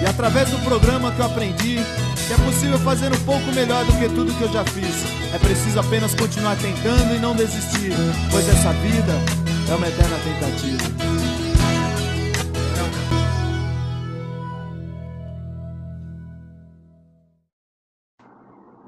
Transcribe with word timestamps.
E 0.00 0.06
através 0.06 0.50
do 0.50 0.58
programa 0.58 1.10
que 1.12 1.20
eu 1.20 1.26
aprendi 1.26 1.76
que 2.26 2.32
é 2.32 2.36
possível 2.44 2.78
fazer 2.80 3.12
um 3.12 3.24
pouco 3.24 3.46
melhor 3.54 3.84
do 3.84 3.92
que 3.98 4.08
tudo 4.08 4.36
que 4.36 4.42
eu 4.42 4.52
já 4.52 4.64
fiz. 4.64 5.04
É 5.32 5.38
preciso 5.38 5.78
apenas 5.78 6.12
continuar 6.12 6.56
tentando 6.56 7.14
e 7.14 7.18
não 7.20 7.36
desistir, 7.36 7.92
pois 8.30 8.48
essa 8.48 8.72
vida 8.72 9.12
é 9.70 9.74
uma 9.74 9.86
eterna 9.86 10.16
tentativa. 10.18 11.16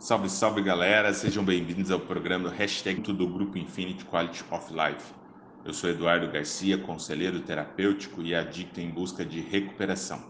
Salve, 0.00 0.28
salve 0.28 0.62
galera, 0.62 1.14
sejam 1.14 1.44
bem-vindos 1.44 1.92
ao 1.92 2.00
programa 2.00 2.50
Hashtag 2.50 3.00
Grupo 3.00 3.56
Infinity 3.56 4.04
Quality 4.04 4.44
of 4.50 4.72
Life. 4.72 5.14
Eu 5.64 5.72
sou 5.72 5.90
Eduardo 5.90 6.28
Garcia, 6.28 6.76
conselheiro 6.76 7.40
terapêutico 7.40 8.20
e 8.20 8.34
adicto 8.34 8.80
em 8.80 8.90
busca 8.90 9.24
de 9.24 9.40
recuperação 9.40 10.27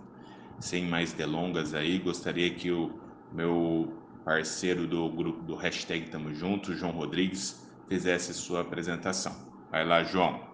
sem 0.60 0.84
mais 0.84 1.12
delongas 1.12 1.74
aí, 1.74 1.98
gostaria 1.98 2.50
que 2.50 2.70
o 2.70 2.92
meu 3.32 3.92
parceiro 4.24 4.86
do 4.86 5.08
grupo 5.08 5.42
do 5.42 5.54
hashtag 5.54 6.10
Tamo 6.10 6.34
Junto, 6.34 6.74
João 6.74 6.92
Rodrigues, 6.92 7.66
fizesse 7.88 8.34
sua 8.34 8.60
apresentação. 8.60 9.34
Vai 9.70 9.84
lá, 9.84 10.02
João. 10.04 10.46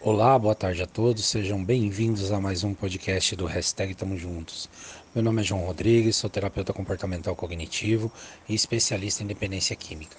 Olá, 0.00 0.38
boa 0.38 0.54
tarde 0.54 0.82
a 0.82 0.86
todos, 0.86 1.24
sejam 1.24 1.64
bem-vindos 1.64 2.30
a 2.30 2.40
mais 2.40 2.62
um 2.62 2.74
podcast 2.74 3.34
do 3.34 3.46
hashtag 3.46 3.94
Tamo 3.94 4.16
Juntos. 4.16 4.68
Meu 5.14 5.24
nome 5.24 5.40
é 5.40 5.44
João 5.44 5.64
Rodrigues, 5.64 6.16
sou 6.16 6.28
terapeuta 6.28 6.72
comportamental 6.72 7.34
cognitivo 7.34 8.12
e 8.48 8.54
especialista 8.54 9.22
em 9.22 9.26
dependência 9.26 9.74
química. 9.74 10.16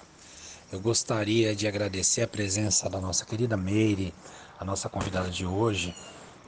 Eu 0.70 0.80
gostaria 0.80 1.54
de 1.54 1.66
agradecer 1.66 2.22
a 2.22 2.28
presença 2.28 2.90
da 2.90 3.00
nossa 3.00 3.24
querida 3.24 3.56
Meire, 3.56 4.12
a 4.58 4.64
nossa 4.64 4.88
convidada 4.88 5.30
de 5.30 5.46
hoje, 5.46 5.94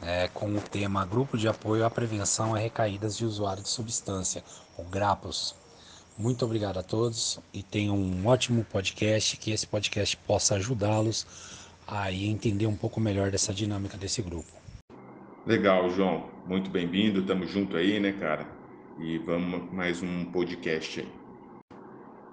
é, 0.02 0.28
com 0.28 0.54
o 0.54 0.60
tema 0.60 1.04
Grupo 1.04 1.36
de 1.36 1.48
Apoio 1.48 1.84
à 1.84 1.90
Prevenção 1.90 2.54
a 2.54 2.58
Recaídas 2.58 3.16
de 3.16 3.24
Usuários 3.24 3.64
de 3.64 3.70
Substância, 3.70 4.42
o 4.76 4.82
GRAPOS. 4.84 5.54
Muito 6.16 6.44
obrigado 6.44 6.78
a 6.78 6.82
todos 6.82 7.38
e 7.52 7.62
tenham 7.62 7.96
um 7.96 8.26
ótimo 8.26 8.64
podcast, 8.64 9.36
que 9.36 9.50
esse 9.52 9.66
podcast 9.66 10.16
possa 10.16 10.56
ajudá-los 10.56 11.26
a 11.86 12.12
entender 12.12 12.66
um 12.66 12.76
pouco 12.76 13.00
melhor 13.00 13.30
dessa 13.30 13.52
dinâmica 13.52 13.96
desse 13.96 14.22
grupo. 14.22 14.50
Legal, 15.46 15.88
João. 15.90 16.28
Muito 16.46 16.70
bem-vindo. 16.70 17.24
Tamo 17.24 17.46
junto 17.46 17.76
aí, 17.76 17.98
né, 17.98 18.12
cara? 18.12 18.46
E 18.98 19.18
vamos 19.18 19.72
mais 19.72 20.02
um 20.02 20.26
podcast 20.26 21.00
aí. 21.00 21.08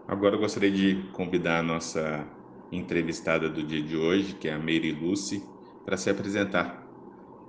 Agora 0.07 0.35
eu 0.35 0.39
gostaria 0.39 0.71
de 0.71 1.09
convidar 1.13 1.59
a 1.59 1.63
nossa 1.63 2.25
entrevistada 2.71 3.49
do 3.49 3.63
dia 3.63 3.81
de 3.81 3.95
hoje, 3.95 4.33
que 4.35 4.47
é 4.47 4.53
a 4.53 4.59
Mary 4.59 4.91
Lucy, 4.91 5.43
para 5.85 5.97
se 5.97 6.09
apresentar. 6.09 6.86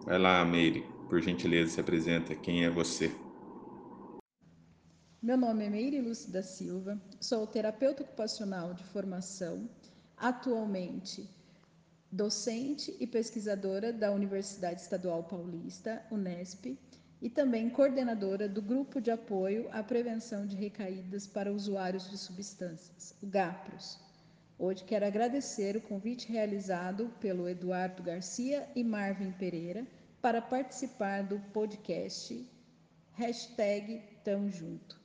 Vai 0.08 0.18
lá, 0.18 0.42
Meire, 0.42 0.86
por 1.06 1.20
gentileza, 1.20 1.72
se 1.72 1.80
apresenta. 1.82 2.34
Quem 2.34 2.64
é 2.64 2.70
você? 2.70 3.14
Meu 5.20 5.36
nome 5.36 5.66
é 5.66 5.68
Meire 5.68 6.00
Lúcia 6.00 6.32
da 6.32 6.42
Silva, 6.42 6.98
sou 7.20 7.46
terapeuta 7.46 8.04
ocupacional 8.04 8.72
de 8.72 8.82
formação, 8.84 9.68
atualmente 10.16 11.28
docente 12.10 12.96
e 12.98 13.06
pesquisadora 13.06 13.92
da 13.92 14.10
Universidade 14.10 14.80
Estadual 14.80 15.24
Paulista, 15.24 16.02
Unesp, 16.10 16.74
e 17.20 17.28
também 17.28 17.68
coordenadora 17.68 18.48
do 18.48 18.62
Grupo 18.62 19.02
de 19.02 19.10
Apoio 19.10 19.68
à 19.72 19.82
Prevenção 19.82 20.46
de 20.46 20.56
Recaídas 20.56 21.26
para 21.26 21.52
Usuários 21.52 22.08
de 22.08 22.16
Substâncias, 22.16 23.14
o 23.22 23.26
GAPROS. 23.26 24.07
Hoje 24.60 24.82
quero 24.82 25.06
agradecer 25.06 25.76
o 25.76 25.80
convite 25.80 26.32
realizado 26.32 27.12
pelo 27.20 27.48
Eduardo 27.48 28.02
Garcia 28.02 28.68
e 28.74 28.82
Marvin 28.82 29.30
Pereira 29.30 29.86
para 30.20 30.42
participar 30.42 31.22
do 31.22 31.38
podcast 31.52 32.44
Hashtag 33.12 34.02
Tamo 34.24 34.50
Junto. 34.50 35.00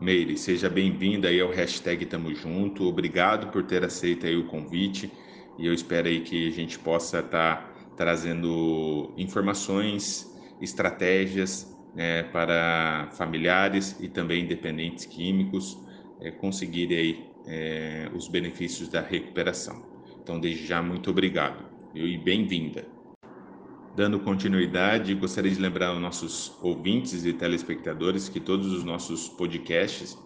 Meire, 0.00 0.38
seja 0.38 0.70
bem-vinda 0.70 1.28
aí 1.28 1.38
ao 1.38 1.50
Hashtag 1.50 2.06
Tamo 2.06 2.34
Junto. 2.34 2.84
Obrigado 2.84 3.52
por 3.52 3.66
ter 3.66 3.84
aceito 3.84 4.24
aí 4.24 4.36
o 4.36 4.46
convite 4.46 5.12
e 5.58 5.66
eu 5.66 5.74
espero 5.74 6.08
aí 6.08 6.22
que 6.22 6.48
a 6.48 6.52
gente 6.52 6.78
possa 6.78 7.18
estar 7.18 7.56
tá 7.56 7.94
trazendo 7.94 9.12
informações, 9.18 10.26
estratégias 10.62 11.70
né, 11.94 12.22
para 12.22 13.10
familiares 13.18 14.00
e 14.00 14.08
também 14.08 14.46
dependentes 14.46 15.04
químicos 15.04 15.76
é, 16.22 16.30
conseguirem 16.30 16.96
aí 16.96 17.28
é, 17.48 18.10
os 18.14 18.28
benefícios 18.28 18.88
da 18.88 19.00
recuperação. 19.00 19.82
Então, 20.22 20.38
desde 20.38 20.66
já, 20.66 20.82
muito 20.82 21.10
obrigado 21.10 21.64
e 21.94 22.18
bem-vinda. 22.18 22.86
Dando 23.96 24.20
continuidade, 24.20 25.14
gostaria 25.14 25.50
de 25.50 25.60
lembrar 25.60 25.88
aos 25.88 26.00
nossos 26.00 26.56
ouvintes 26.62 27.24
e 27.24 27.32
telespectadores 27.32 28.28
que 28.28 28.38
todos 28.38 28.72
os 28.72 28.84
nossos 28.84 29.28
podcasts 29.30 30.16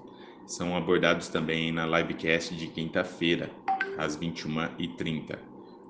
são 0.47 0.77
abordados 0.77 1.29
também 1.29 1.71
na 1.71 1.87
livecast 1.87 2.55
de 2.57 2.67
quinta-feira, 2.67 3.51
às 3.97 4.19
21h30. 4.19 5.39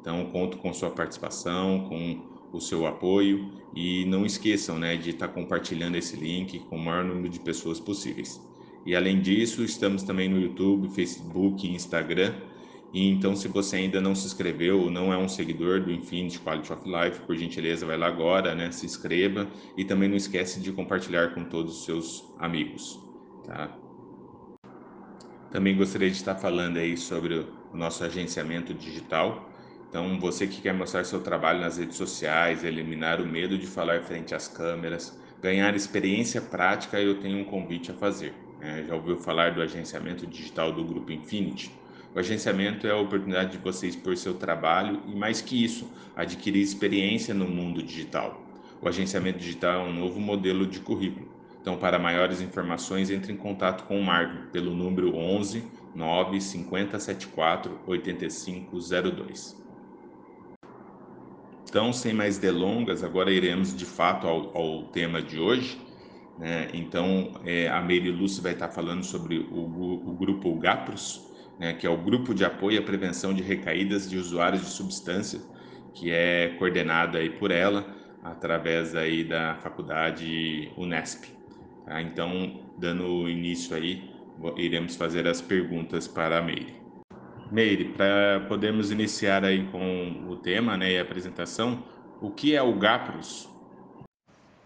Então, 0.01 0.27
conto 0.27 0.59
com 0.59 0.73
sua 0.75 0.91
participação, 0.91 1.89
com 1.89 2.31
o 2.53 2.61
seu 2.61 2.87
apoio 2.87 3.51
e 3.75 4.05
não 4.05 4.27
esqueçam 4.27 4.79
né, 4.79 4.97
de 4.97 5.11
estar 5.11 5.29
compartilhando 5.29 5.97
esse 5.97 6.17
link 6.17 6.61
com 6.69 6.77
o 6.77 6.85
maior 6.85 7.05
número 7.05 7.31
de 7.31 7.41
pessoas 7.41 7.81
possíveis. 7.81 8.52
E 8.85 8.97
além 8.97 9.21
disso, 9.21 9.63
estamos 9.63 10.03
também 10.03 10.29
no 10.29 10.41
YouTube, 10.41 10.89
Facebook 10.95 11.69
Instagram 11.69 12.35
e 12.93 13.09
então, 13.09 13.35
se 13.35 13.49
você 13.49 13.77
ainda 13.77 14.03
não 14.03 14.15
se 14.15 14.27
inscreveu 14.27 14.83
ou 14.83 14.91
não 14.91 15.11
é 15.13 15.17
um 15.17 15.29
seguidor 15.29 15.81
do 15.81 15.91
Infinity 15.91 16.39
Quality 16.39 16.73
of 16.73 16.83
Life, 16.85 17.21
por 17.21 17.35
gentileza, 17.35 17.87
vai 17.87 17.97
lá 17.97 18.07
agora, 18.07 18.55
né? 18.55 18.71
Se 18.71 18.85
inscreva 18.85 19.49
e 19.77 19.85
também 19.85 20.11
não 20.11 20.17
esquece 20.17 20.61
de 20.61 20.71
compartilhar 20.73 21.35
com 21.35 21.45
todos 21.45 21.79
os 21.79 21.85
seus 21.87 22.31
amigos, 22.39 23.01
tá? 23.47 23.75
Também 25.51 25.75
gostaria 25.75 26.11
de 26.11 26.17
estar 26.17 26.35
falando 26.35 26.77
aí 26.77 26.97
sobre 26.97 27.35
o 27.73 27.77
nosso 27.77 28.05
agenciamento 28.05 28.75
digital. 28.75 29.51
Então, 29.89 30.19
você 30.21 30.47
que 30.47 30.61
quer 30.61 30.75
mostrar 30.75 31.05
seu 31.05 31.23
trabalho 31.23 31.61
nas 31.61 31.79
redes 31.79 31.97
sociais, 31.97 32.63
eliminar 32.63 33.23
o 33.23 33.27
medo 33.27 33.57
de 33.57 33.67
falar 33.67 34.03
frente 34.03 34.35
às 34.35 34.49
câmeras, 34.49 35.19
ganhar 35.41 35.75
experiência 35.75 36.43
prática, 36.43 37.01
eu 37.01 37.21
tenho 37.21 37.39
um 37.39 37.45
convite 37.45 37.91
a 37.91 37.95
fazer. 37.95 38.35
Né? 38.63 38.85
Já 38.87 38.95
ouviu 38.95 39.19
falar 39.19 39.53
do 39.53 39.61
agenciamento 39.61 40.27
digital 40.27 40.73
do 40.73 40.85
Grupo 40.85 41.11
Infinity? 41.11 41.73
O 42.15 42.19
agenciamento 42.19 42.87
é 42.87 42.91
a 42.91 42.97
oportunidade 42.97 43.53
de 43.53 43.59
você 43.59 43.89
expor 43.89 44.17
seu 44.17 44.35
trabalho 44.35 45.03
e, 45.07 45.15
mais 45.17 45.41
que 45.41 45.63
isso, 45.63 45.91
adquirir 46.15 46.63
experiência 46.63 47.35
no 47.35 47.47
mundo 47.47 47.83
digital. 47.83 48.41
O 48.81 48.89
agenciamento 48.89 49.39
digital 49.39 49.87
é 49.87 49.89
um 49.91 49.93
novo 49.93 50.21
modelo 50.21 50.67
de 50.67 50.81
currículo. 50.81 51.27
Então, 51.61 51.77
para 51.77 51.99
maiores 51.99 52.41
informações, 52.41 53.11
entre 53.11 53.33
em 53.33 53.37
contato 53.37 53.85
com 53.85 53.99
o 53.99 54.05
Marvin 54.05 54.47
pelo 54.53 54.75
número 54.75 55.15
11 55.17 55.65
9 55.95 56.41
5074 56.41 57.81
8502. 57.87 59.57
Então, 61.69 61.93
sem 61.93 62.13
mais 62.13 62.37
delongas, 62.37 63.03
agora 63.03 63.31
iremos 63.31 63.75
de 63.75 63.87
fato 63.87 64.27
ao, 64.27 64.57
ao 64.57 64.83
tema 64.89 65.23
de 65.23 65.39
hoje. 65.39 65.79
Né? 66.39 66.69
Então, 66.73 67.41
é, 67.45 67.69
a 67.69 67.81
Mary 67.81 68.11
Lúcia 68.11 68.43
vai 68.43 68.53
estar 68.53 68.69
falando 68.69 69.05
sobre 69.05 69.39
o, 69.39 70.11
o 70.11 70.15
grupo 70.15 70.55
GAPROS, 70.57 71.33
né, 71.59 71.75
que 71.75 71.87
é 71.87 71.91
o 71.91 71.97
Grupo 71.97 72.35
de 72.35 72.45
Apoio 72.45 72.81
à 72.81 72.83
Prevenção 72.83 73.33
de 73.33 73.43
Recaídas 73.43 74.09
de 74.09 74.17
Usuários 74.17 74.63
de 74.63 74.69
Substância, 74.69 75.41
que 75.95 76.11
é 76.11 76.55
coordenado 76.59 77.17
aí 77.19 77.31
por 77.31 77.51
ela 77.51 77.87
através 78.23 78.95
aí 78.95 79.25
da 79.25 79.57
faculdade 79.57 80.73
Unesp. 80.77 81.27
Tá? 81.85 82.01
Então, 82.01 82.61
dando 82.79 83.29
início 83.29 83.77
aí, 83.77 84.11
iremos 84.57 84.97
fazer 84.97 85.27
as 85.27 85.41
perguntas 85.41 86.09
para 86.09 86.39
a 86.39 86.43
Meire. 86.43 86.75
Meire, 87.51 87.85
para 87.91 88.41
podermos 88.49 88.91
iniciar 88.91 89.45
aí 89.45 89.65
com 89.67 90.25
o 90.29 90.37
tema 90.37 90.77
né, 90.77 90.93
e 90.93 90.99
a 90.99 91.03
apresentação, 91.03 91.85
o 92.21 92.31
que 92.31 92.55
é 92.55 92.63
o 92.63 92.73
GAPROS? 92.79 93.52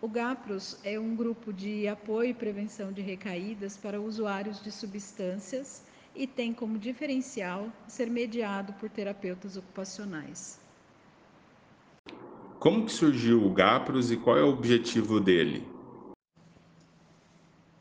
O 0.00 0.08
GAPROS 0.08 0.78
é 0.84 1.00
um 1.00 1.16
grupo 1.16 1.52
de 1.52 1.88
apoio 1.88 2.30
e 2.30 2.34
prevenção 2.34 2.92
de 2.92 3.00
recaídas 3.00 3.78
para 3.78 3.98
usuários 3.98 4.62
de 4.62 4.70
substâncias 4.70 5.82
e 6.14 6.26
tem 6.26 6.52
como 6.52 6.78
diferencial 6.78 7.72
ser 7.88 8.10
mediado 8.10 8.74
por 8.74 8.90
terapeutas 8.90 9.56
ocupacionais. 9.56 10.60
Como 12.58 12.84
que 12.84 12.92
surgiu 12.92 13.42
o 13.42 13.52
GAPROS 13.52 14.10
e 14.10 14.18
qual 14.18 14.36
é 14.36 14.42
o 14.42 14.50
objetivo 14.50 15.18
dele? 15.18 15.66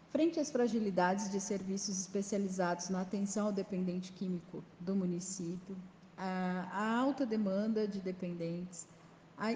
Frente 0.10 0.40
às 0.40 0.50
fragilidades 0.50 1.30
de 1.30 1.42
serviços 1.42 2.00
especializados 2.00 2.88
na 2.90 3.02
atenção 3.02 3.48
ao 3.48 3.52
dependente 3.52 4.14
químico 4.14 4.64
do 4.80 4.96
município, 4.96 5.76
a, 6.18 6.98
alta 6.98 7.26
demanda 7.26 7.86
de 7.86 8.00
dependentes, 8.00 8.88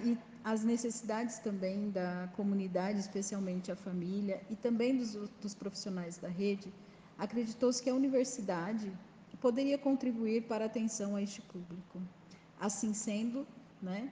e 0.03 0.17
as 0.43 0.63
necessidades 0.63 1.39
também 1.39 1.89
da 1.89 2.29
comunidade, 2.35 2.99
especialmente 2.99 3.71
a 3.71 3.75
família, 3.75 4.41
e 4.49 4.55
também 4.55 4.97
dos, 4.97 5.13
dos 5.41 5.53
profissionais 5.53 6.17
da 6.17 6.27
rede, 6.27 6.71
acreditou-se 7.17 7.81
que 7.81 7.89
a 7.89 7.93
universidade 7.93 8.91
poderia 9.39 9.77
contribuir 9.77 10.43
para 10.43 10.65
a 10.65 10.67
atenção 10.67 11.15
a 11.15 11.21
este 11.21 11.41
público. 11.41 12.01
Assim 12.59 12.93
sendo, 12.93 13.47
né, 13.81 14.11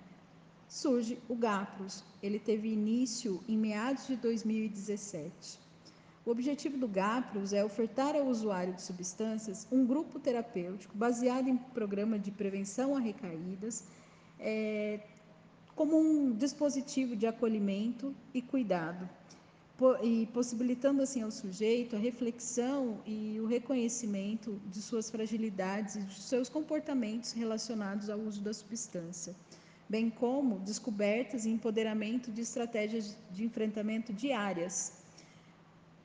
surge 0.68 1.19
o 1.28 1.36
GAPROS. 1.36 2.04
Ele 2.22 2.40
teve 2.40 2.69
início 2.69 3.44
em 3.48 3.58
meados 3.58 4.08
de 4.08 4.16
2017. 4.16 5.60
O 6.25 6.31
objetivo 6.31 6.78
do 6.78 6.88
GAPROS 6.88 7.54
é 7.54 7.64
ofertar 7.64 8.16
ao 8.16 8.28
usuário 8.28 8.74
de 8.74 8.81
substâncias 8.81 9.68
um 9.72 9.86
grupo 9.86 10.19
terapêutico 10.19 10.98
baseado 10.98 11.48
em 11.48 11.58
programa 11.58 12.19
de 12.19 12.31
prevenção 12.31 12.96
a 12.96 13.00
recaídas, 13.00 13.86
é, 14.40 15.00
como 15.77 15.97
um 15.97 16.33
dispositivo 16.33 17.15
de 17.15 17.25
acolhimento 17.25 18.13
e 18.33 18.41
cuidado, 18.41 19.07
e 20.03 20.27
possibilitando 20.33 21.03
assim 21.03 21.21
ao 21.21 21.31
sujeito 21.31 21.95
a 21.95 22.00
reflexão 22.00 23.00
e 23.06 23.39
o 23.39 23.45
reconhecimento 23.45 24.59
de 24.65 24.81
suas 24.81 25.09
fragilidades 25.09 25.95
e 25.95 26.01
de 26.01 26.15
seus 26.15 26.50
comportamentos 26.50 27.31
relacionados 27.31 28.09
ao 28.09 28.19
uso 28.19 28.41
da 28.41 28.53
substância, 28.53 29.35
bem 29.88 30.09
como 30.09 30.59
descobertas 30.59 31.45
e 31.45 31.50
empoderamento 31.50 32.31
de 32.31 32.41
estratégias 32.41 33.15
de 33.31 33.45
enfrentamento 33.45 34.12
diárias 34.12 34.91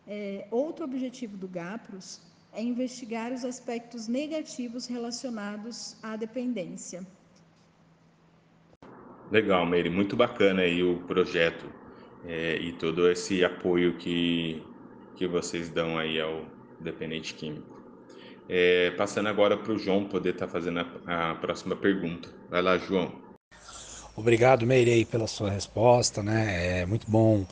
é, 0.06 0.46
outro 0.50 0.84
objetivo 0.84 1.36
do 1.36 1.46
GAPROS 1.46 2.20
é 2.52 2.62
investigar 2.62 3.32
os 3.32 3.44
aspectos 3.44 4.08
negativos 4.08 4.86
relacionados 4.86 5.96
à 6.02 6.16
dependência. 6.16 7.06
Legal, 9.32 9.64
Meire, 9.64 9.88
muito 9.88 10.14
bacana 10.14 10.60
aí 10.60 10.82
o 10.82 10.98
projeto 11.06 11.64
é, 12.26 12.58
e 12.58 12.70
todo 12.74 13.10
esse 13.10 13.42
apoio 13.42 13.96
que, 13.96 14.62
que 15.16 15.26
vocês 15.26 15.70
dão 15.70 15.96
aí 15.96 16.20
ao 16.20 16.44
dependente 16.78 17.32
químico. 17.32 17.80
É, 18.46 18.90
passando 18.90 19.30
agora 19.30 19.56
para 19.56 19.72
o 19.72 19.78
João 19.78 20.04
poder 20.04 20.34
estar 20.34 20.44
tá 20.44 20.52
fazendo 20.52 20.80
a, 21.06 21.30
a, 21.30 21.34
próxima 21.36 21.74
pergunta. 21.74 22.28
Vai 22.50 22.60
lá, 22.60 22.76
João. 22.76 23.10
Obrigado, 24.14 24.66
Meirei, 24.66 25.06
pela 25.06 25.26
sua 25.26 25.48
resposta, 25.48 26.22
né? 26.22 26.80
É 26.80 26.84
muito 26.84 27.10
bom 27.10 27.46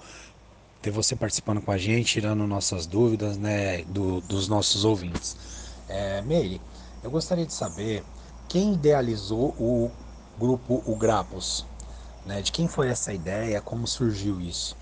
ter 0.83 0.91
você 0.91 1.17
participando 1.17 1.63
com 1.63 1.73
a 1.73 1.79
gente, 1.79 2.13
tirando 2.13 2.47
nossas 2.47 2.85
dúvidas, 2.85 3.39
né, 3.39 3.85
do, 3.85 4.21
dos 4.21 4.49
nossos 4.49 4.85
ouvintes. 4.85 5.35
É, 5.89 6.21
Meire, 6.21 6.61
eu 7.03 7.11
gostaria 7.11 7.47
de 7.47 7.55
saber 7.55 8.03
quem 8.51 8.75
idealizou 8.75 9.55
o 9.59 9.91
grupo 10.41 10.83
O 10.87 10.97
Grapos, 10.97 11.67
né? 12.25 12.41
De 12.41 12.51
quem 12.51 12.67
foi 12.67 12.89
essa 12.89 13.13
ideia, 13.13 13.61
como 13.61 13.87
surgiu 13.87 14.41
isso? 14.41 14.75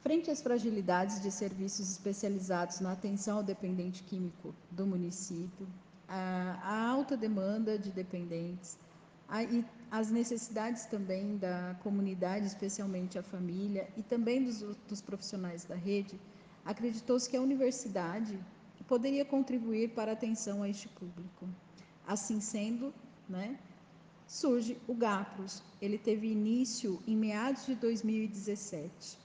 Frente 0.00 0.30
às 0.30 0.40
fragilidades 0.40 1.20
de 1.20 1.32
serviços 1.32 1.90
especializados 1.90 2.78
na 2.78 2.92
atenção 2.92 3.38
ao 3.38 3.42
dependente 3.42 4.04
químico 4.04 4.54
do 4.70 4.86
município, 4.86 5.66
a, 6.08 6.88
alta 6.88 7.16
demanda 7.16 7.76
de 7.76 7.90
dependentes, 7.90 8.78
e 9.50 9.64
as 9.90 10.08
necessidades 10.08 10.86
também 10.86 11.36
da 11.36 11.76
comunidade, 11.82 12.46
especialmente 12.46 13.18
a 13.18 13.24
família, 13.24 13.88
e 13.96 14.02
também 14.04 14.44
dos, 14.44 14.60
dos 14.88 15.02
profissionais 15.02 15.64
da 15.64 15.74
rede, 15.74 16.18
acreditou-se 16.64 17.28
que 17.28 17.36
a 17.36 17.42
universidade 17.42 18.38
poderia 18.86 19.24
contribuir 19.24 19.90
para 19.90 20.12
a 20.12 20.14
atenção 20.14 20.62
a 20.62 20.68
este 20.68 20.88
público. 20.88 21.48
Assim 22.06 22.40
sendo, 22.40 22.94
né, 23.28 23.58
surge 24.26 24.76
o 24.86 24.94
GAPROS. 24.94 25.62
Ele 25.80 25.98
teve 25.98 26.28
início 26.28 27.02
em 27.06 27.16
meados 27.16 27.66
de 27.66 27.74
2017. 27.74 29.18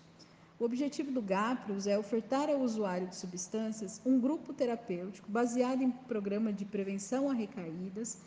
O 0.59 0.65
objetivo 0.65 1.11
do 1.11 1.21
GAPROS 1.21 1.87
é 1.87 1.97
ofertar 1.97 2.49
ao 2.49 2.61
usuário 2.61 3.07
de 3.07 3.15
substâncias 3.15 3.99
um 4.05 4.19
grupo 4.19 4.53
terapêutico 4.53 5.29
baseado 5.29 5.81
em 5.81 5.91
programa 5.91 6.53
de 6.53 6.63
prevenção 6.63 7.29
a 7.29 7.33
recaídas, 7.33 8.17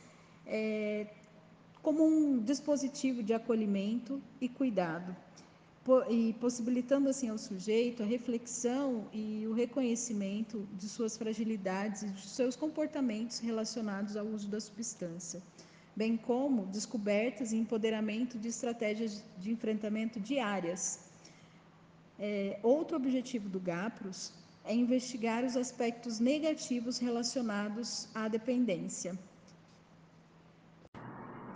é, 0.47 1.07
como 1.83 2.05
um 2.05 2.39
dispositivo 2.39 3.23
de 3.23 3.33
acolhimento 3.33 4.21
e 4.41 4.49
cuidado, 4.49 5.17
e 6.11 6.33
possibilitando 6.41 7.09
assim 7.09 7.29
ao 7.29 7.39
sujeito 7.39 8.03
a 8.03 8.07
reflexão 8.07 9.07
e 9.13 9.47
o 9.47 9.53
reconhecimento 9.53 10.67
de 10.77 10.89
suas 10.89 11.17
fragilidades 11.17 12.03
e 12.03 12.09
de 12.09 12.23
seus 12.23 12.57
comportamentos 12.57 13.39
relacionados 13.39 14.17
ao 14.17 14.27
uso 14.27 14.49
da 14.49 14.61
substância, 14.61 15.41
bem 15.97 16.17
como 16.17 16.67
descobertas 16.67 17.53
e 17.53 17.57
empoderamento 17.57 18.39
de 18.39 18.49
estratégias 18.49 19.25
de 19.39 19.51
enfrentamento 19.51 20.21
diárias. 20.21 21.09
É, 22.19 22.59
outro 22.63 22.97
objetivo 22.97 23.49
do 23.49 23.59
GAPROS 23.59 24.33
é 24.65 24.75
investigar 24.75 25.43
os 25.45 25.57
aspectos 25.57 26.21
negativos 26.21 26.99
relacionados 26.99 28.09
à 28.15 28.29
dependência 28.29 29.19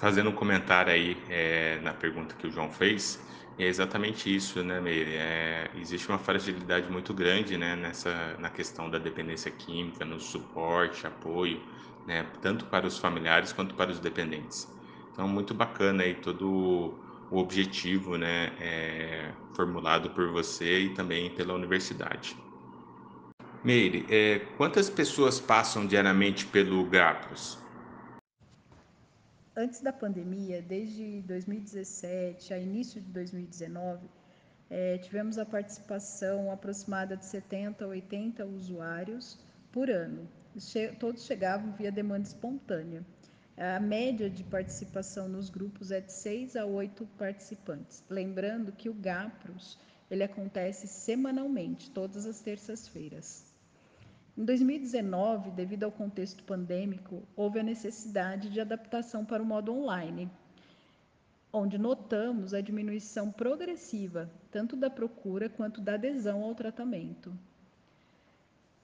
fazendo 0.01 0.31
um 0.31 0.33
comentário 0.33 0.91
aí 0.91 1.15
é, 1.29 1.79
na 1.83 1.93
pergunta 1.93 2.35
que 2.35 2.47
o 2.47 2.51
João 2.51 2.71
fez, 2.71 3.21
é 3.65 3.67
exatamente 3.69 4.35
isso, 4.35 4.63
né, 4.63 4.81
Meire? 4.81 5.15
É, 5.17 5.71
existe 5.75 6.09
uma 6.09 6.19
fragilidade 6.19 6.91
muito 6.91 7.13
grande, 7.15 7.57
né, 7.57 7.77
nessa, 7.77 8.37
na 8.39 8.51
questão 8.51 8.91
da 8.91 8.99
dependência 8.99 9.51
química, 9.51 10.05
no 10.05 10.21
suporte, 10.21 11.07
apoio, 11.07 11.67
né, 12.07 12.25
tanto 12.41 12.67
para 12.67 12.87
os 12.87 12.99
familiares 12.99 13.53
quanto 13.53 13.75
para 13.75 13.91
os 13.91 14.01
dependentes. 14.01 14.75
Então, 15.11 15.29
muito 15.29 15.55
bacana 15.55 16.03
aí 16.05 16.15
todo 16.21 17.03
o 17.29 17.39
objetivo, 17.39 18.17
né, 18.17 18.57
é, 18.59 19.37
formulado 19.55 20.11
por 20.15 20.31
você 20.31 20.81
e 20.81 20.95
também 20.95 21.35
pela 21.35 21.55
universidade. 21.55 22.37
Meire, 23.63 24.07
é, 24.11 24.39
quantas 24.57 24.91
pessoas 24.91 25.41
passam 25.41 25.87
diariamente 25.87 26.47
pelo 26.47 26.89
GRAPOS? 26.89 27.70
Antes 29.57 29.81
da 29.81 29.93
pandemia, 29.93 30.63
desde 30.63 31.23
2017 31.23 32.55
a 32.55 32.59
início 32.59 33.01
de 33.01 33.11
2019, 33.11 34.09
é, 34.69 34.99
tivemos 34.99 35.37
a 35.39 35.45
participação 35.45 36.51
aproximada 36.53 37.17
de 37.17 37.25
70 37.25 37.85
a 37.85 37.89
80 37.89 38.47
usuários 38.47 39.39
por 39.73 39.91
ano. 39.91 40.29
Che 40.59 40.89
todos 40.99 41.25
chegavam 41.25 41.73
via 41.73 41.93
demanda 41.93 42.27
espontânea. 42.27 43.05
A 43.57 43.79
média 43.79 44.31
de 44.31 44.43
participação 44.43 45.29
nos 45.29 45.51
grupos 45.51 45.91
é 45.91 46.01
de 46.01 46.13
6 46.13 46.57
a 46.57 46.65
8 46.65 47.07
participantes. 47.19 48.03
Lembrando 48.09 48.73
que 48.73 48.89
o 48.89 48.95
GAPROS 48.95 49.79
ele 50.11 50.25
acontece 50.25 50.89
semanalmente, 50.89 51.91
todas 51.91 52.27
as 52.27 52.41
terças-feiras. 52.41 53.50
Em 54.37 54.45
2019, 54.45 55.51
devido 55.51 55.85
ao 55.85 55.93
contexto 55.93 56.45
pandêmico, 56.45 57.23
houve 57.37 57.59
a 57.59 57.63
necessidade 57.63 58.49
de 58.49 58.61
adaptação 58.61 59.25
para 59.25 59.43
o 59.43 59.47
modo 59.47 59.73
online, 59.73 60.31
onde 61.53 61.77
notamos 61.77 62.55
a 62.55 62.61
diminuição 62.61 63.31
progressiva 63.33 64.31
tanto 64.51 64.77
da 64.77 64.89
procura 64.89 65.49
quanto 65.49 65.81
da 65.81 65.95
adesão 65.95 66.43
ao 66.45 66.55
tratamento. 66.55 67.33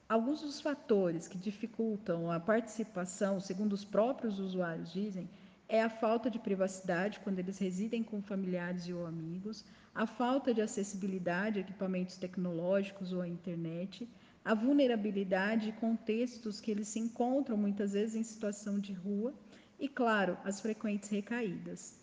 Alguns 0.09 0.41
dos 0.41 0.61
fatores 0.61 1.27
que 1.27 1.39
dificultam 1.39 2.31
a 2.31 2.39
participação, 2.39 3.41
segundo 3.41 3.73
os 3.73 3.85
próprios 3.85 4.39
usuários 4.39 4.93
dizem, 4.93 5.29
é 5.69 5.83
a 5.83 5.91
falta 5.91 6.31
de 6.31 6.39
privacidade 6.39 7.19
quando 7.21 7.41
eles 7.41 7.59
residem 7.59 8.03
com 8.03 8.23
familiares 8.23 8.89
ou 8.89 9.05
amigos, 9.05 9.65
a 9.93 10.07
falta 10.07 10.55
de 10.55 10.61
acessibilidade 10.61 11.59
a 11.59 11.63
equipamentos 11.63 12.17
tecnológicos 12.17 13.13
ou 13.13 13.21
à 13.21 13.29
internet, 13.29 14.09
a 14.47 14.55
vulnerabilidade 14.55 15.71
e 15.71 15.73
contextos 15.73 16.61
que 16.61 16.71
eles 16.71 16.87
se 16.87 17.01
encontram 17.01 17.57
muitas 17.57 17.95
vezes 17.95 18.15
em 18.15 18.23
situação 18.23 18.79
de 18.79 18.93
rua 18.93 19.35
e, 19.79 19.89
claro, 19.89 20.39
as 20.45 20.61
frequentes 20.61 21.09
recaídas. 21.09 21.99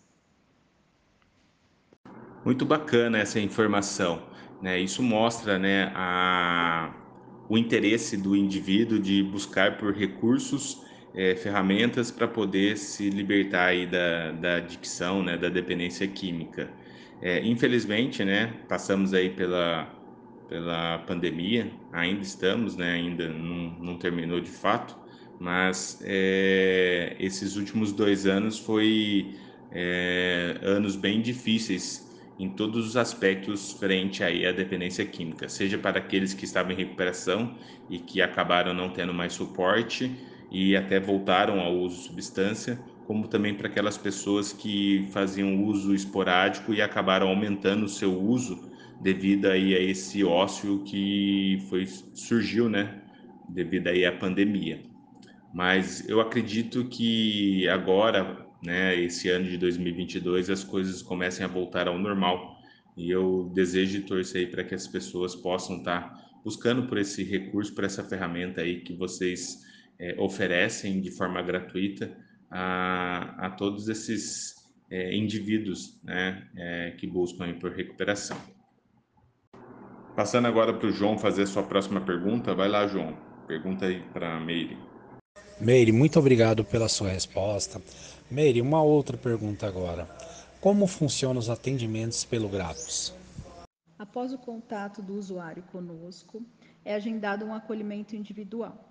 Muito 2.44 2.66
bacana 2.66 3.18
essa 3.18 3.40
informação. 3.40 4.28
Né? 4.60 4.78
Isso 4.78 5.02
mostra 5.02 5.58
né, 5.58 5.90
a, 5.94 6.94
o 7.48 7.56
interesse 7.56 8.14
do 8.14 8.36
indivíduo 8.36 8.98
de 8.98 9.22
buscar 9.22 9.78
por 9.78 9.94
recursos, 9.94 10.84
é, 11.14 11.34
ferramentas 11.36 12.10
para 12.10 12.28
poder 12.28 12.76
se 12.76 13.08
libertar 13.08 13.68
aí 13.68 13.86
da, 13.86 14.32
da 14.32 14.56
adicção, 14.56 15.22
né, 15.22 15.38
da 15.38 15.48
dependência 15.48 16.06
química. 16.06 16.70
É, 17.22 17.42
infelizmente, 17.42 18.22
né, 18.22 18.52
passamos 18.68 19.14
aí 19.14 19.30
pela 19.30 20.03
pela 20.48 20.98
pandemia, 20.98 21.70
ainda 21.92 22.22
estamos, 22.22 22.76
né, 22.76 22.92
ainda 22.92 23.28
não, 23.28 23.70
não 23.80 23.98
terminou 23.98 24.40
de 24.40 24.50
fato, 24.50 24.96
mas 25.40 26.00
é, 26.04 27.16
esses 27.18 27.56
últimos 27.56 27.92
dois 27.92 28.26
anos 28.26 28.58
foi 28.58 29.34
é, 29.72 30.58
anos 30.62 30.96
bem 30.96 31.20
difíceis 31.20 32.04
em 32.38 32.48
todos 32.48 32.86
os 32.86 32.96
aspectos 32.96 33.72
frente 33.72 34.22
aí 34.22 34.46
à 34.46 34.52
dependência 34.52 35.04
química, 35.04 35.48
seja 35.48 35.78
para 35.78 35.98
aqueles 35.98 36.34
que 36.34 36.44
estavam 36.44 36.72
em 36.72 36.76
recuperação 36.76 37.56
e 37.88 37.98
que 37.98 38.20
acabaram 38.20 38.74
não 38.74 38.90
tendo 38.90 39.14
mais 39.14 39.32
suporte 39.32 40.10
e 40.50 40.76
até 40.76 40.98
voltaram 41.00 41.60
ao 41.60 41.74
uso 41.74 41.96
de 41.96 42.02
substância, 42.04 42.78
como 43.06 43.28
também 43.28 43.54
para 43.54 43.68
aquelas 43.68 43.98
pessoas 43.98 44.52
que 44.52 45.06
faziam 45.12 45.62
uso 45.64 45.94
esporádico 45.94 46.72
e 46.72 46.80
acabaram 46.80 47.28
aumentando 47.28 47.84
o 47.84 47.88
seu 47.88 48.18
uso 48.18 48.73
devido 49.00 49.46
aí 49.46 49.74
a 49.74 49.80
esse 49.80 50.24
ócio 50.24 50.82
que 50.84 51.58
foi 51.68 51.86
surgiu, 51.86 52.68
né, 52.68 53.02
devido 53.48 53.88
aí 53.88 54.04
à 54.04 54.12
pandemia. 54.12 54.82
Mas 55.52 56.08
eu 56.08 56.20
acredito 56.20 56.84
que 56.86 57.68
agora, 57.68 58.44
né, 58.64 59.00
esse 59.00 59.28
ano 59.28 59.48
de 59.48 59.56
2022, 59.56 60.50
as 60.50 60.64
coisas 60.64 61.00
comecem 61.00 61.44
a 61.44 61.48
voltar 61.48 61.86
ao 61.86 61.98
normal. 61.98 62.58
E 62.96 63.10
eu 63.10 63.50
desejo 63.54 63.98
e 63.98 64.02
torcer 64.02 64.46
aí 64.46 64.46
para 64.50 64.64
que 64.64 64.74
as 64.74 64.86
pessoas 64.86 65.34
possam 65.34 65.78
estar 65.78 66.24
buscando 66.44 66.86
por 66.86 66.98
esse 66.98 67.22
recurso, 67.22 67.74
por 67.74 67.84
essa 67.84 68.02
ferramenta 68.02 68.60
aí 68.60 68.80
que 68.80 68.92
vocês 68.92 69.64
é, 69.98 70.16
oferecem 70.18 71.00
de 71.00 71.10
forma 71.10 71.40
gratuita 71.40 72.16
a, 72.50 73.46
a 73.46 73.50
todos 73.50 73.88
esses 73.88 74.54
é, 74.90 75.14
indivíduos 75.14 75.98
né, 76.02 76.46
é, 76.56 76.90
que 76.92 77.06
buscam 77.06 77.52
por 77.54 77.72
recuperação. 77.72 78.36
Passando 80.16 80.46
agora 80.46 80.72
para 80.72 80.86
o 80.86 80.92
João 80.92 81.18
fazer 81.18 81.44
sua 81.44 81.64
próxima 81.64 82.00
pergunta. 82.00 82.54
Vai 82.54 82.68
lá, 82.68 82.86
João. 82.86 83.16
Pergunta 83.48 83.86
aí 83.86 84.00
para 84.12 84.36
a 84.36 84.40
Meire. 84.40 84.78
Meire, 85.60 85.90
muito 85.90 86.20
obrigado 86.20 86.64
pela 86.64 86.88
sua 86.88 87.08
resposta. 87.08 87.82
Meire, 88.30 88.60
uma 88.62 88.80
outra 88.80 89.16
pergunta 89.16 89.66
agora. 89.66 90.08
Como 90.60 90.86
funcionam 90.86 91.40
os 91.40 91.50
atendimentos 91.50 92.24
pelo 92.24 92.48
Grapos? 92.48 93.12
Após 93.98 94.32
o 94.32 94.38
contato 94.38 95.02
do 95.02 95.14
usuário 95.14 95.64
conosco, 95.72 96.42
é 96.84 96.94
agendado 96.94 97.44
um 97.44 97.52
acolhimento 97.52 98.14
individual. 98.14 98.88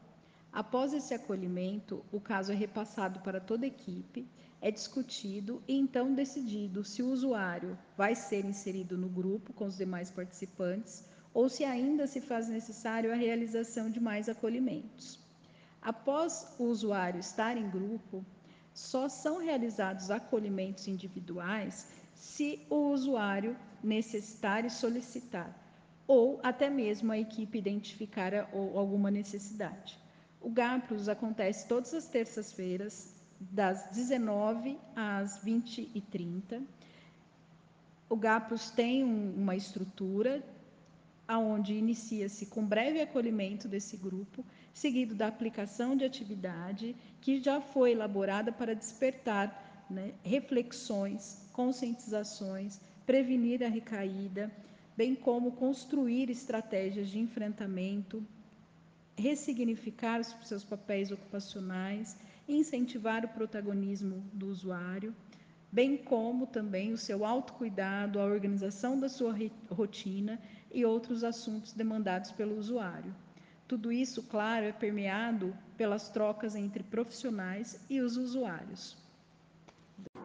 Após 0.52 0.94
esse 0.94 1.14
acolhimento, 1.14 2.04
o 2.12 2.20
caso 2.20 2.52
é 2.52 2.56
repassado 2.56 3.22
para 3.22 3.40
toda 3.40 3.66
a 3.66 3.68
equipe, 3.68 4.28
é 4.64 4.72
discutido 4.72 5.62
e 5.68 5.78
então 5.78 6.14
decidido 6.14 6.86
se 6.86 7.04
o 7.04 7.10
usuário 7.10 7.78
vai 7.98 8.16
ser 8.16 8.46
inserido 8.46 8.98
no 8.98 9.10
grupo 9.10 9.52
com 9.52 9.66
os 9.66 9.76
demais 9.76 10.10
participantes 10.10 11.04
ou 11.34 11.50
se 11.50 11.66
ainda 11.66 12.08
se 12.08 12.22
faz 12.22 12.48
necessário 12.48 13.12
a 13.12 13.16
realização 13.16 13.90
de 13.90 14.00
mais 14.00 14.30
acolhimentos. 14.30 15.20
Após 15.82 16.48
o 16.58 16.64
usuário 16.64 17.20
estar 17.20 17.58
em 17.58 17.70
grupo, 17.70 18.26
só 18.74 19.10
são 19.10 19.38
realizados 19.38 20.10
acolhimentos 20.10 20.88
individuais 20.88 21.86
se 22.16 22.66
o 22.70 22.94
usuário 22.94 23.58
necessitar 23.84 24.64
e 24.64 24.70
solicitar, 24.70 25.54
ou 26.08 26.40
até 26.42 26.70
mesmo 26.70 27.12
a 27.12 27.20
equipe 27.20 27.58
identificar 27.58 28.34
alguma 28.54 29.12
necessidade. 29.12 30.00
O 30.40 30.50
GAPROS 30.50 31.10
acontece 31.10 31.68
todas 31.68 31.94
as 31.94 32.08
terças-feiras, 32.08 33.14
das 33.40 33.90
19 33.92 34.78
às 34.96 35.38
20 35.44 35.90
e 35.94 36.02
30. 36.02 36.62
O 38.10 38.16
GAPROS 38.16 38.70
tem 38.72 39.04
um, 39.04 39.34
uma 39.36 39.56
estrutura 39.56 40.44
aonde 41.28 41.74
inicia-se 41.74 42.46
com 42.48 42.66
breve 42.66 43.02
acolhimento 43.02 43.68
desse 43.68 43.96
grupo, 43.96 44.46
seguido 44.74 45.16
da 45.16 45.28
aplicação 45.28 45.96
de 45.96 46.04
atividade 46.04 46.96
que 47.22 47.42
já 47.42 47.62
foi 47.62 47.92
elaborada 47.92 48.52
para 48.52 48.76
despertar 48.76 49.86
né, 49.90 50.14
reflexões, 50.24 51.42
conscientizações, 51.54 52.80
prevenir 53.06 53.64
a 53.64 53.68
recaída, 53.68 54.52
bem 54.96 55.16
como 55.16 55.54
construir 55.54 56.30
estratégias 56.30 57.10
de 57.10 57.20
enfrentamento, 57.20 58.26
ressignificar 59.16 60.20
os 60.20 60.36
seus 60.48 60.64
papéis 60.64 61.12
ocupacionais, 61.12 62.18
incentivar 62.48 63.24
o 63.26 63.30
protagonismo 63.30 64.24
do 64.34 64.48
usuário, 64.48 65.16
bem 65.72 65.98
como 65.98 66.46
também 66.46 66.94
o 66.94 66.98
seu 66.98 67.26
autocuidado, 67.26 68.20
a 68.20 68.26
organização 68.26 69.00
da 69.00 69.10
sua 69.10 69.36
rotina 69.70 70.40
e 70.72 70.86
outros 70.86 71.24
assuntos 71.24 71.74
demandados 71.74 72.32
pelo 72.32 72.58
usuário. 72.58 73.14
Tudo 73.68 73.92
isso, 73.92 74.24
claro, 74.24 74.66
é 74.66 74.72
permeado 74.72 75.56
pelas 75.78 76.10
trocas 76.10 76.56
entre 76.56 76.84
profissionais 76.84 77.80
e 77.90 78.02
os 78.02 78.18
usuários. 78.18 78.98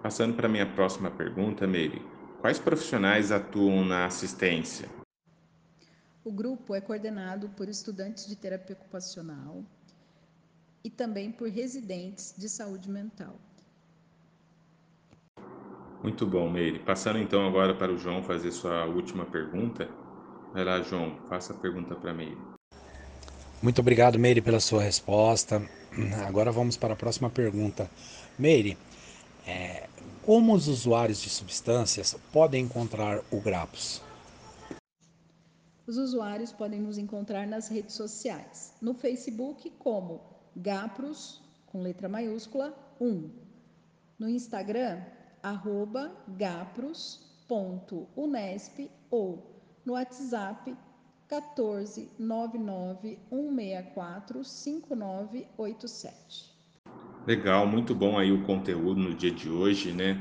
Passando 0.02 0.34
para 0.34 0.46
a 0.46 0.50
minha 0.50 0.66
próxima 0.66 1.10
pergunta, 1.10 1.66
Meire, 1.66 2.02
quais 2.40 2.58
profissionais 2.58 3.32
atuam 3.32 3.84
na 3.84 4.06
assistência? 4.06 4.88
O 6.24 6.30
grupo 6.30 6.74
é 6.74 6.80
coordenado 6.80 7.48
por 7.50 7.68
estudantes 7.68 8.26
de 8.26 8.36
terapia 8.36 8.76
ocupacional 8.76 9.64
e 10.84 10.90
também 10.90 11.30
por 11.30 11.48
residentes 11.48 12.34
de 12.36 12.48
saúde 12.48 12.90
mental. 12.90 13.36
Muito 16.02 16.26
bom, 16.26 16.48
Meire. 16.48 16.78
Passando 16.78 17.18
então 17.18 17.46
agora 17.46 17.74
para 17.74 17.92
o 17.92 17.98
João 17.98 18.22
fazer 18.22 18.52
sua 18.52 18.84
última 18.86 19.24
pergunta. 19.24 19.88
Vai 20.52 20.64
lá, 20.64 20.80
João, 20.80 21.16
faça 21.28 21.52
a 21.52 21.56
pergunta 21.56 21.94
para 21.94 22.14
Meire. 22.14 22.38
Muito 23.60 23.80
obrigado, 23.80 24.18
Meire, 24.18 24.40
pela 24.40 24.60
sua 24.60 24.82
resposta. 24.82 25.60
Agora 26.26 26.52
vamos 26.52 26.76
para 26.76 26.94
a 26.94 26.96
próxima 26.96 27.28
pergunta. 27.28 27.90
Meire, 28.38 28.78
é, 29.46 29.88
como 30.24 30.54
os 30.54 30.68
usuários 30.68 31.20
de 31.20 31.28
substâncias 31.28 32.16
podem 32.32 32.64
encontrar 32.64 33.20
o 33.30 33.40
Grapos? 33.40 34.00
Os 35.86 35.96
usuários 35.96 36.52
podem 36.52 36.80
nos 36.80 36.98
encontrar 36.98 37.46
nas 37.46 37.68
redes 37.68 37.94
sociais. 37.94 38.74
No 38.80 38.94
Facebook, 38.94 39.70
como 39.78 40.37
Gapros, 40.58 41.42
com 41.66 41.82
letra 41.82 42.08
maiúscula, 42.08 42.74
1. 43.00 43.30
No 44.18 44.28
Instagram, 44.28 45.00
arroba 45.42 46.12
gapros.unesp 46.28 48.90
ou 49.10 49.60
no 49.84 49.92
WhatsApp 49.92 50.74
14 51.28 52.10
99 52.18 53.18
164 53.30 54.44
5987. 54.44 56.58
Legal, 57.26 57.66
muito 57.66 57.94
bom 57.94 58.18
aí 58.18 58.32
o 58.32 58.42
conteúdo 58.42 59.00
no 59.00 59.14
dia 59.14 59.30
de 59.30 59.48
hoje, 59.48 59.92
né? 59.92 60.20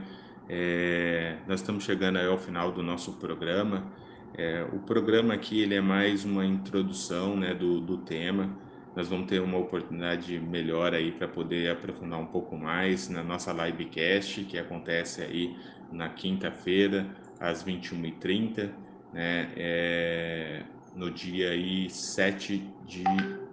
É, 0.49 1.39
nós 1.47 1.61
estamos 1.61 1.83
chegando 1.83 2.17
aí 2.17 2.27
ao 2.27 2.37
final 2.37 2.71
do 2.71 2.83
nosso 2.83 3.13
programa. 3.13 3.91
É, 4.37 4.63
o 4.73 4.79
programa 4.79 5.33
aqui 5.33 5.61
ele 5.61 5.75
é 5.75 5.81
mais 5.81 6.23
uma 6.23 6.45
introdução 6.45 7.35
né, 7.35 7.55
do, 7.55 7.81
do 7.81 7.97
tema. 7.97 8.55
Nós 8.97 9.09
vamos 9.09 9.27
ter 9.27 9.39
uma 9.39 9.59
oportunidade 9.59 10.39
melhor 10.39 10.91
aí 10.95 11.11
para 11.11 11.27
poder 11.27 11.69
aprofundar 11.69 12.19
um 12.19 12.25
pouco 12.25 12.57
mais 12.57 13.07
na 13.09 13.23
nossa 13.23 13.53
livecast, 13.53 14.43
que 14.45 14.57
acontece 14.57 15.21
aí 15.21 15.55
na 15.91 16.09
quinta-feira, 16.09 17.05
às 17.39 17.63
21h30, 17.63 18.71
né, 19.13 19.51
é, 19.55 20.63
no 20.95 21.11
dia 21.11 21.51
aí 21.51 21.87
7 21.91 22.57
de 22.87 23.03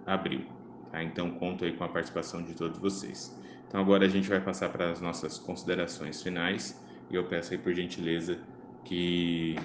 abril. 0.03 0.45
Tá? 0.91 1.03
Então, 1.03 1.29
conto 1.29 1.63
aí 1.63 1.73
com 1.73 1.83
a 1.83 1.89
participação 1.89 2.41
de 2.41 2.55
todos 2.55 2.79
vocês. 2.79 3.39
Então, 3.67 3.79
agora 3.79 4.03
a 4.03 4.09
gente 4.09 4.27
vai 4.27 4.41
passar 4.41 4.69
para 4.69 4.89
as 4.89 4.99
nossas 4.99 5.37
considerações 5.37 6.23
finais 6.23 6.83
e 7.07 7.13
eu 7.13 7.23
peço 7.23 7.53
aí 7.53 7.59
por 7.59 7.71
gentileza 7.71 8.39
que 8.83 9.55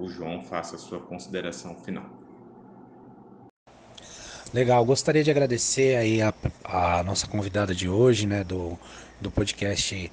o 0.00 0.08
João 0.08 0.42
faça 0.42 0.76
a 0.76 0.78
sua 0.78 1.00
consideração 1.00 1.74
final. 1.74 2.23
Legal, 4.52 4.84
gostaria 4.84 5.24
de 5.24 5.30
agradecer 5.30 5.96
aí 5.96 6.22
a, 6.22 6.32
a 6.64 7.02
nossa 7.02 7.26
convidada 7.26 7.74
de 7.74 7.88
hoje, 7.88 8.26
né, 8.26 8.44
do, 8.44 8.78
do 9.20 9.30
podcast 9.30 10.10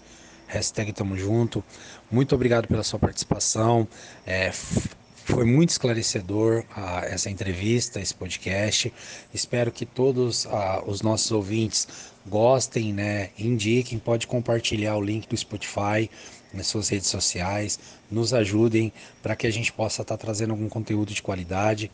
Hashtag 0.47 0.93
Tamo 0.93 1.17
Junto. 1.17 1.63
Muito 2.09 2.33
obrigado 2.33 2.67
pela 2.67 2.83
sua 2.83 2.97
participação. 2.97 3.87
É, 4.25 4.51
foi 4.51 5.45
muito 5.45 5.69
esclarecedor 5.69 6.63
uh, 6.75 7.05
essa 7.05 7.29
entrevista, 7.29 7.99
esse 7.99 8.13
podcast. 8.13 8.91
Espero 9.33 9.71
que 9.71 9.85
todos 9.85 10.45
uh, 10.45 10.83
os 10.87 11.01
nossos 11.01 11.31
ouvintes 11.31 11.87
gostem, 12.25 12.91
né? 12.91 13.29
Indiquem, 13.37 13.99
pode 13.99 14.27
compartilhar 14.27 14.97
o 14.97 15.01
link 15.01 15.27
do 15.27 15.37
Spotify 15.37 16.09
nas 16.53 16.67
suas 16.67 16.89
redes 16.89 17.07
sociais, 17.07 17.79
nos 18.09 18.33
ajudem 18.33 18.91
para 19.21 19.35
que 19.35 19.47
a 19.47 19.51
gente 19.51 19.71
possa 19.71 20.01
estar 20.01 20.17
tá 20.17 20.21
trazendo 20.21 20.51
algum 20.51 20.67
conteúdo 20.67 21.13
de 21.13 21.21
qualidade. 21.21 21.89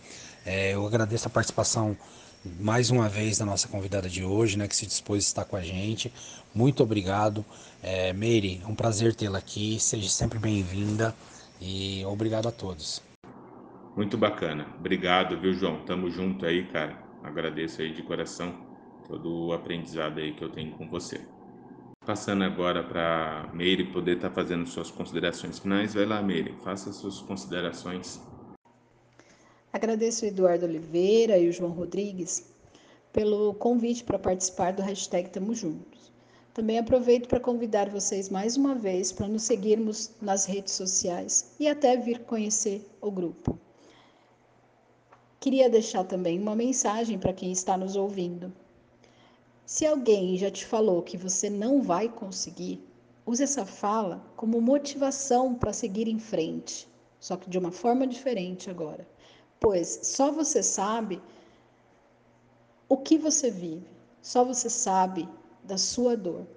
É, 0.46 0.74
eu 0.74 0.88
agradeço 0.88 1.28
a 1.28 1.30
participação 1.30 1.96
mais 2.60 2.90
uma 2.90 3.10
vez 3.10 3.38
da 3.38 3.46
nossa 3.46 3.68
convidada 3.68 4.10
de 4.10 4.24
hoje, 4.24 4.58
né, 4.58 4.68
que 4.68 4.76
se 4.76 4.86
dispôs 4.86 5.24
a 5.24 5.28
estar 5.28 5.46
com 5.46 5.56
a 5.56 5.62
gente. 5.62 6.12
Muito 6.54 6.84
obrigado. 6.84 7.46
É, 7.82 8.12
Meire, 8.14 8.62
é 8.64 8.68
um 8.68 8.76
prazer 8.76 9.14
tê-la 9.16 9.40
aqui. 9.40 9.80
Seja 9.80 10.10
sempre 10.10 10.40
bem-vinda 10.40 11.14
e 11.62 12.04
obrigado 12.06 12.48
a 12.48 12.52
todos. 12.52 13.02
Muito 13.96 14.18
bacana. 14.18 14.68
Obrigado, 14.80 15.40
viu, 15.40 15.54
João? 15.54 15.84
Tamo 15.86 16.10
junto 16.10 16.46
aí, 16.46 16.66
cara. 16.68 16.98
Agradeço 17.24 17.82
aí 17.82 17.92
de 17.94 18.04
coração 18.04 18.54
todo 19.08 19.48
o 19.48 19.54
aprendizado 19.54 20.20
aí 20.20 20.34
que 20.34 20.44
eu 20.44 20.50
tenho 20.50 20.72
com 20.74 20.88
você. 20.88 21.26
Passando 22.06 22.44
agora 22.44 22.84
para 22.84 23.50
Meire 23.54 23.86
poder 23.86 24.18
estar 24.18 24.30
tá 24.30 24.36
fazendo 24.36 24.68
suas 24.68 24.92
considerações 24.92 25.60
finais. 25.60 25.94
Vai 25.94 26.06
lá, 26.06 26.22
Meire, 26.22 26.56
faça 26.64 26.92
suas 26.94 27.20
considerações. 27.22 28.22
Agradeço 29.78 30.26
o 30.26 30.28
Eduardo 30.28 30.66
Oliveira 30.66 31.38
e 31.38 31.48
o 31.48 31.54
João 31.54 31.72
Rodrigues 31.72 32.44
pelo 33.14 33.54
convite 33.54 34.04
para 34.04 34.18
participar 34.18 34.74
do 34.74 34.82
hashtag 34.82 35.30
Tamo 35.30 35.54
Juntos. 35.54 36.12
Também 36.52 36.80
aproveito 36.80 37.28
para 37.28 37.40
convidar 37.40 37.88
vocês 37.88 38.28
mais 38.28 38.58
uma 38.58 38.74
vez 38.74 39.12
para 39.12 39.28
nos 39.28 39.44
seguirmos 39.44 40.10
nas 40.20 40.46
redes 40.46 40.74
sociais 40.74 41.54
e 41.60 41.68
até 41.68 41.96
vir 41.96 42.22
conhecer 42.22 42.90
o 43.00 43.12
grupo. 43.12 43.56
Queria 45.40 45.70
deixar 45.70 46.06
também 46.06 46.40
uma 46.40 46.56
mensagem 46.56 47.20
para 47.20 47.32
quem 47.32 47.52
está 47.52 47.78
nos 47.78 47.96
ouvindo. 47.96 48.52
Se 49.64 49.86
alguém 49.86 50.40
já 50.40 50.50
te 50.50 50.66
falou 50.66 51.04
que 51.04 51.18
você 51.18 51.52
não 51.52 51.84
vai 51.84 52.10
conseguir, 52.10 52.84
use 53.28 53.44
essa 53.44 53.64
fala 53.64 54.26
como 54.36 54.60
motivação 54.60 55.54
para 55.54 55.72
seguir 55.72 56.08
em 56.08 56.18
frente, 56.18 56.88
só 57.20 57.38
que 57.38 57.48
de 57.48 57.60
uma 57.60 57.72
forma 57.72 58.08
diferente 58.08 58.72
agora. 58.72 59.06
Pois 59.60 60.00
só 60.04 60.32
você 60.32 60.62
sabe 60.62 61.22
o 62.88 62.98
que 62.98 63.18
você 63.18 63.50
vive, 63.50 63.88
só 64.22 64.44
você 64.44 64.70
sabe 64.70 65.28
da 65.64 65.78
sua 65.78 66.16
dor, 66.16 66.48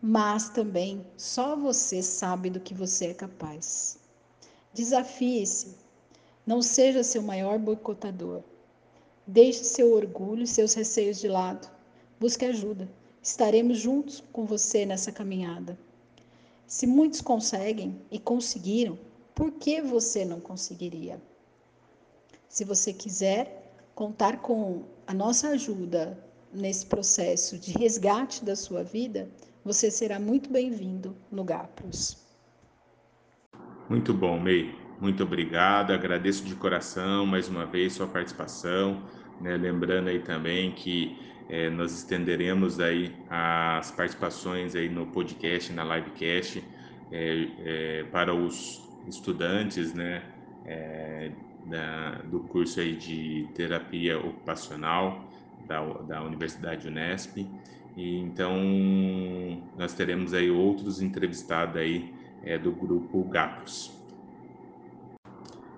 mas 0.00 0.48
também 0.48 1.06
só 1.16 1.56
você 1.56 2.02
sabe 2.02 2.50
do 2.50 2.60
que 2.60 2.74
você 2.74 3.06
é 3.06 3.14
capaz. 3.14 3.98
Desafie-se, 4.72 5.76
não 6.46 6.62
seja 6.62 7.02
seu 7.02 7.22
maior 7.22 7.58
boicotador. 7.58 8.42
Deixe 9.26 9.64
seu 9.64 9.92
orgulho 9.92 10.44
e 10.44 10.46
seus 10.46 10.72
receios 10.74 11.18
de 11.18 11.28
lado 11.28 11.68
Busque 12.18 12.46
ajuda. 12.46 12.88
Estaremos 13.22 13.78
juntos 13.78 14.24
com 14.32 14.46
você 14.46 14.86
nessa 14.86 15.12
caminhada. 15.12 15.78
Se 16.66 16.86
muitos 16.86 17.20
conseguem 17.20 18.00
e 18.10 18.18
conseguiram, 18.18 18.98
por 19.34 19.52
que 19.52 19.82
você 19.82 20.24
não 20.24 20.40
conseguiria? 20.40 21.20
Se 22.48 22.64
você 22.64 22.92
quiser 22.92 23.72
contar 23.94 24.38
com 24.38 24.84
a 25.06 25.14
nossa 25.14 25.48
ajuda 25.48 26.18
nesse 26.52 26.86
processo 26.86 27.58
de 27.58 27.72
resgate 27.72 28.44
da 28.44 28.56
sua 28.56 28.82
vida, 28.82 29.28
você 29.64 29.90
será 29.90 30.18
muito 30.18 30.50
bem-vindo 30.50 31.16
no 31.30 31.44
GAPROS. 31.44 32.24
Muito 33.88 34.14
bom, 34.14 34.40
Mei. 34.40 34.74
Muito 35.00 35.22
obrigado. 35.22 35.92
Agradeço 35.92 36.44
de 36.44 36.54
coração 36.54 37.26
mais 37.26 37.48
uma 37.48 37.66
vez 37.66 37.92
sua 37.92 38.06
participação. 38.06 39.02
Né? 39.40 39.56
Lembrando 39.56 40.08
aí 40.08 40.20
também 40.20 40.72
que 40.72 41.18
é, 41.48 41.70
nós 41.70 41.92
estenderemos 41.92 42.80
aí 42.80 43.14
as 43.28 43.90
participações 43.90 44.74
aí 44.74 44.88
no 44.88 45.06
podcast, 45.06 45.72
na 45.72 45.84
livecast, 45.84 46.62
é, 47.12 47.48
é, 47.58 48.04
para 48.04 48.34
os 48.34 48.82
estudantes, 49.06 49.94
né, 49.94 50.22
é, 50.64 51.30
da, 51.66 52.22
do 52.22 52.40
curso 52.40 52.80
aí 52.80 52.96
de 52.96 53.48
terapia 53.54 54.18
ocupacional 54.18 55.24
da, 55.66 55.82
da 56.02 56.22
Universidade 56.22 56.88
Unesp. 56.88 57.46
E 57.96 58.18
então 58.18 58.54
nós 59.76 59.94
teremos 59.94 60.34
aí 60.34 60.50
outros 60.50 61.00
entrevistados 61.00 61.76
aí 61.76 62.14
é, 62.42 62.58
do 62.58 62.72
grupo 62.72 63.24
GAPOS. 63.24 63.95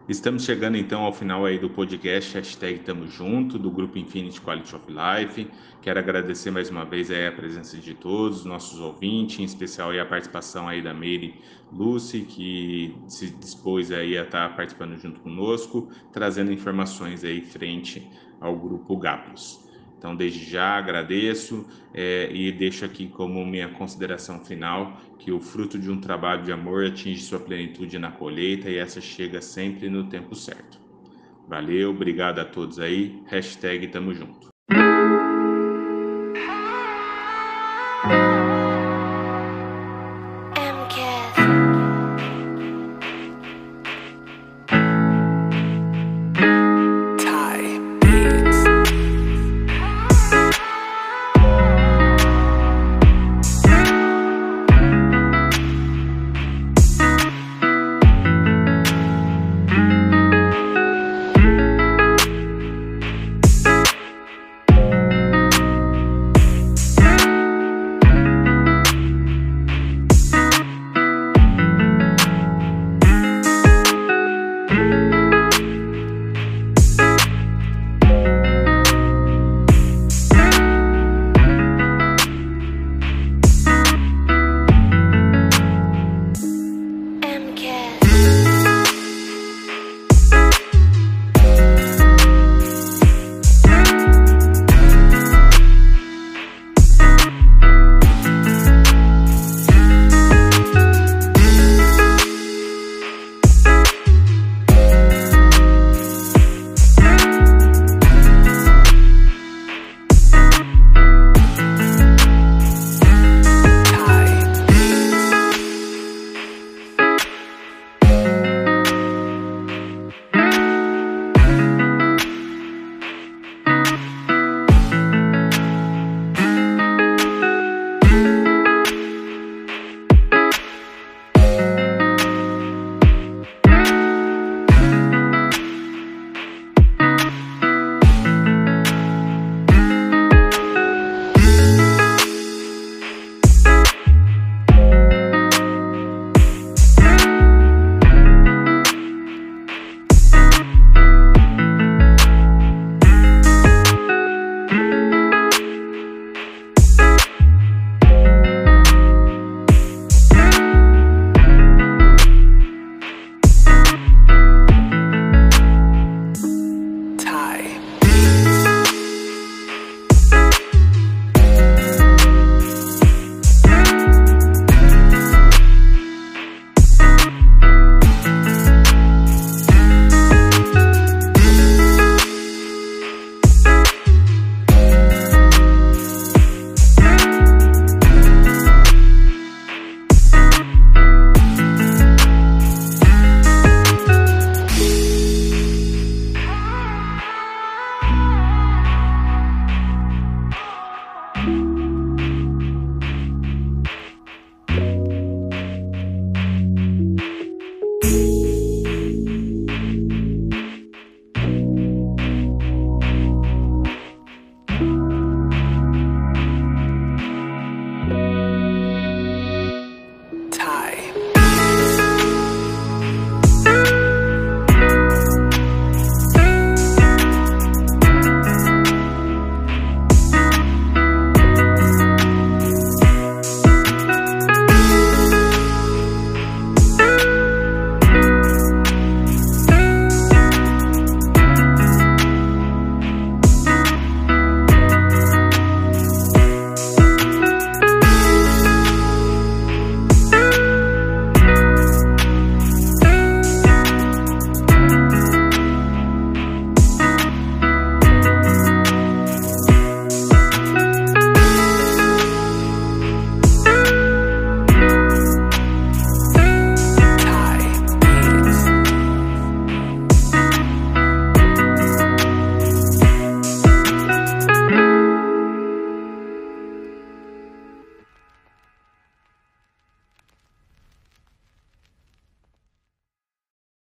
Estamos 0.09 0.47
chegando 0.47 0.79
então 0.79 1.03
ao 1.03 1.13
final 1.13 1.45
aí 1.45 1.59
do 1.59 1.69
podcast 1.69 2.33
hashtag 2.33 2.79
Tamo 2.79 3.07
Junto, 3.07 3.59
do 3.59 3.71
grupo 3.71 3.99
Infinity 3.99 4.41
Quality 4.41 4.75
of 4.75 4.87
Life. 4.89 5.51
Quero 5.83 5.99
agradecer 5.99 6.51
mais 6.51 6.71
uma 6.71 6.83
vez 6.87 7.11
aí 7.11 7.27
a 7.27 7.33
presença 7.33 7.77
de 7.77 7.93
todos, 7.93 8.43
nossos 8.47 8.81
ouvintes, 8.81 9.39
em 9.39 9.45
especial 9.45 9.91
aí 9.91 10.01
a 10.01 10.07
participação 10.07 10.67
aí 10.67 10.81
da 10.81 10.95
Meire 10.95 11.35
Lucy, 11.71 12.23
que 12.23 12.97
se 13.07 13.29
dispôs 13.29 13.93
aí 13.93 14.17
a 14.17 14.23
estar 14.23 14.57
participando 14.57 14.97
junto 14.97 15.21
conosco, 15.21 15.91
trazendo 16.11 16.51
informações 16.51 17.23
aí 17.23 17.43
frente 17.43 18.11
ao 18.41 18.57
grupo 18.57 18.97
GAPOS. 18.97 19.68
Então, 19.99 20.15
desde 20.15 20.49
já 20.49 20.79
agradeço 20.79 21.67
é, 21.93 22.31
e 22.33 22.53
deixo 22.53 22.85
aqui 22.85 23.09
como 23.09 23.45
minha 23.45 23.69
consideração 23.69 24.45
final 24.45 24.97
que 25.19 25.33
o 25.33 25.41
fruto 25.41 25.77
de 25.77 25.91
um 25.91 26.01
trabalho 26.01 26.45
de 26.45 26.53
amor 26.53 26.87
atinge 26.87 27.21
sua 27.21 27.41
plenitude 27.41 27.99
na 27.99 28.13
colheita 28.13 28.71
e 28.71 28.77
essa 28.77 29.01
chega 29.01 29.43
sempre 29.43 29.91
no 29.91 30.09
tempo 30.09 30.37
certo. 30.37 30.79
Valeu, 31.49 31.91
obrigado 31.91 32.39
a 32.39 32.45
todos 32.45 32.79
aí. 32.79 33.23
Hashtag 33.27 33.89
tamo 33.89 34.15
junto. 34.15 34.48